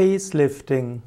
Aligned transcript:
Facelifting. 0.00 1.02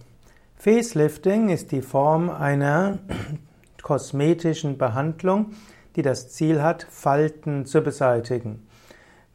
Facelifting 0.56 1.50
ist 1.50 1.72
die 1.72 1.82
Form 1.82 2.30
einer 2.30 3.00
kosmetischen 3.82 4.78
Behandlung, 4.78 5.54
die 5.96 6.04
das 6.04 6.30
Ziel 6.30 6.62
hat, 6.62 6.86
Falten 6.92 7.66
zu 7.66 7.82
beseitigen. 7.82 8.68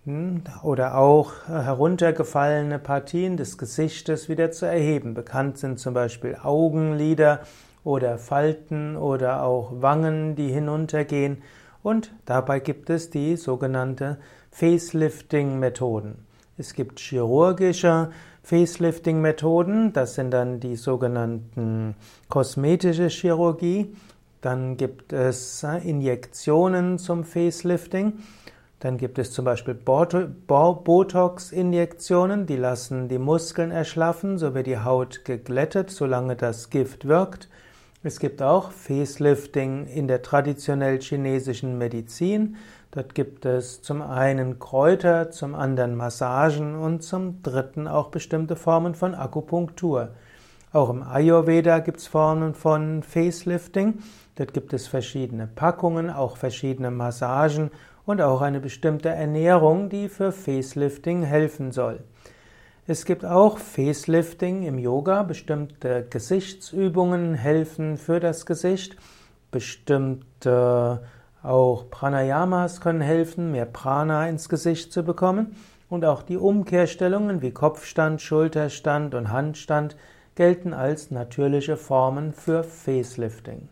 Hm, 0.04 0.44
oder 0.62 0.96
auch 0.96 1.32
heruntergefallene 1.48 2.78
Partien 2.78 3.36
des 3.36 3.58
Gesichtes 3.58 4.28
wieder 4.28 4.52
zu 4.52 4.64
erheben. 4.64 5.14
Bekannt 5.14 5.58
sind 5.58 5.80
zum 5.80 5.92
Beispiel 5.92 6.38
Augenlider 6.40 7.40
oder 7.82 8.16
Falten 8.18 8.96
oder 8.96 9.42
auch 9.42 9.72
Wangen, 9.82 10.36
die 10.36 10.52
hinuntergehen. 10.52 11.42
Und 11.82 12.14
dabei 12.26 12.60
gibt 12.60 12.90
es 12.90 13.10
die 13.10 13.34
sogenannte 13.34 14.18
Facelifting-Methoden. 14.52 16.27
Es 16.58 16.74
gibt 16.74 16.98
chirurgische 16.98 18.10
Facelifting-Methoden, 18.42 19.92
das 19.92 20.16
sind 20.16 20.32
dann 20.32 20.58
die 20.58 20.74
sogenannten 20.74 21.94
kosmetische 22.28 23.08
Chirurgie. 23.08 23.94
Dann 24.40 24.76
gibt 24.76 25.12
es 25.12 25.64
Injektionen 25.84 26.98
zum 26.98 27.22
Facelifting. 27.22 28.14
Dann 28.80 28.96
gibt 28.96 29.18
es 29.18 29.30
zum 29.30 29.44
Beispiel 29.44 29.74
Botox-Injektionen, 29.74 32.46
die 32.46 32.56
lassen 32.56 33.08
die 33.08 33.18
Muskeln 33.18 33.70
erschlaffen, 33.70 34.38
so 34.38 34.54
wird 34.54 34.66
die 34.66 34.78
Haut 34.78 35.24
geglättet, 35.24 35.90
solange 35.90 36.34
das 36.34 36.70
Gift 36.70 37.06
wirkt. 37.06 37.48
Es 38.04 38.20
gibt 38.20 38.42
auch 38.42 38.70
Facelifting 38.70 39.86
in 39.86 40.06
der 40.06 40.22
traditionell 40.22 41.00
chinesischen 41.00 41.78
Medizin. 41.78 42.54
Dort 42.90 43.14
gibt 43.14 43.44
es 43.44 43.82
zum 43.82 44.00
einen 44.00 44.58
Kräuter, 44.58 45.30
zum 45.30 45.54
anderen 45.54 45.94
Massagen 45.94 46.74
und 46.74 47.02
zum 47.02 47.42
dritten 47.42 47.86
auch 47.86 48.08
bestimmte 48.08 48.56
Formen 48.56 48.94
von 48.94 49.14
Akupunktur. 49.14 50.10
Auch 50.72 50.90
im 50.90 51.02
Ayurveda 51.02 51.80
gibt 51.80 51.98
es 51.98 52.06
Formen 52.06 52.54
von 52.54 53.02
Facelifting. 53.02 53.98
Dort 54.36 54.54
gibt 54.54 54.72
es 54.72 54.86
verschiedene 54.86 55.46
Packungen, 55.46 56.10
auch 56.10 56.36
verschiedene 56.36 56.90
Massagen 56.90 57.70
und 58.06 58.22
auch 58.22 58.40
eine 58.40 58.60
bestimmte 58.60 59.10
Ernährung, 59.10 59.90
die 59.90 60.08
für 60.08 60.32
Facelifting 60.32 61.22
helfen 61.22 61.72
soll. 61.72 62.00
Es 62.86 63.04
gibt 63.04 63.26
auch 63.26 63.58
Facelifting 63.58 64.62
im 64.62 64.78
Yoga. 64.78 65.22
Bestimmte 65.24 66.06
Gesichtsübungen 66.08 67.34
helfen 67.34 67.98
für 67.98 68.18
das 68.18 68.46
Gesicht. 68.46 68.96
Bestimmte 69.50 71.02
auch 71.42 71.90
Pranayamas 71.90 72.80
können 72.80 73.00
helfen, 73.00 73.52
mehr 73.52 73.66
Prana 73.66 74.28
ins 74.28 74.48
Gesicht 74.48 74.92
zu 74.92 75.02
bekommen. 75.02 75.56
Und 75.88 76.04
auch 76.04 76.22
die 76.22 76.36
Umkehrstellungen 76.36 77.40
wie 77.40 77.52
Kopfstand, 77.52 78.20
Schulterstand 78.20 79.14
und 79.14 79.32
Handstand 79.32 79.96
gelten 80.34 80.74
als 80.74 81.10
natürliche 81.10 81.76
Formen 81.76 82.32
für 82.32 82.62
Facelifting. 82.62 83.68